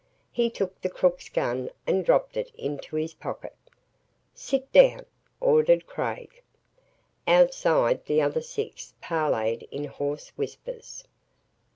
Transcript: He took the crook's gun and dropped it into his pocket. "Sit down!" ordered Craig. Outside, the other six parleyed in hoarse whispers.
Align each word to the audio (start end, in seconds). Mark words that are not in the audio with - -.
He 0.31 0.49
took 0.49 0.81
the 0.81 0.89
crook's 0.89 1.29
gun 1.29 1.69
and 1.85 2.03
dropped 2.03 2.35
it 2.35 2.51
into 2.57 2.95
his 2.95 3.13
pocket. 3.13 3.53
"Sit 4.33 4.71
down!" 4.71 5.05
ordered 5.39 5.85
Craig. 5.85 6.41
Outside, 7.27 8.03
the 8.07 8.19
other 8.19 8.41
six 8.41 8.95
parleyed 8.99 9.67
in 9.69 9.83
hoarse 9.83 10.29
whispers. 10.29 11.03